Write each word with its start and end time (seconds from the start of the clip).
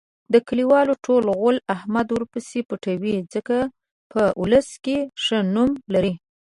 د 0.33 0.35
کلیوالو 0.47 0.93
ټول 1.05 1.23
غول 1.37 1.57
احمد 1.75 2.07
ورپسې 2.11 2.59
پټوي. 2.69 3.15
ځکه 3.33 3.57
په 4.11 4.21
اولس 4.39 4.69
کې 4.83 4.97
ښه 5.23 5.37
نوم 5.55 5.71
لري. 5.93 6.13